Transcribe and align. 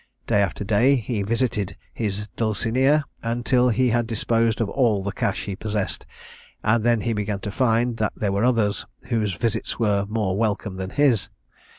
Day 0.25 0.41
after 0.41 0.63
day 0.63 0.95
he 0.95 1.21
visited 1.21 1.77
his 1.93 2.27
dulcinea, 2.35 3.05
until 3.21 3.69
he 3.69 3.89
had 3.89 4.07
disposed 4.07 4.59
of 4.59 4.67
all 4.67 5.03
the 5.03 5.11
cash 5.11 5.43
he 5.45 5.55
possessed, 5.55 6.07
and 6.63 6.83
then 6.83 7.01
he 7.01 7.13
began 7.13 7.39
to 7.41 7.51
find, 7.51 7.97
that 7.97 8.13
there 8.15 8.31
were 8.31 8.43
others, 8.43 8.87
whose 9.09 9.35
visits 9.35 9.77
were 9.77 10.07
more 10.09 10.35
welcome 10.35 10.77
than 10.77 10.89
his. 10.89 11.29